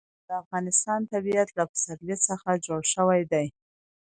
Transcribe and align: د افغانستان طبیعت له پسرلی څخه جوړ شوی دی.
د 0.27 0.29
افغانستان 0.41 0.99
طبیعت 1.13 1.49
له 1.57 1.63
پسرلی 1.71 2.15
څخه 2.27 2.49
جوړ 2.65 2.81
شوی 2.93 3.21
دی. 3.31 3.45